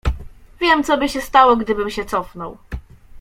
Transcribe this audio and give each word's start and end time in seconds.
"Wiem, 0.61 0.83
coby 0.83 1.09
się 1.09 1.21
stało, 1.21 1.55
gdybym 1.57 1.89
się 1.89 2.05
cofnął." 2.05 2.57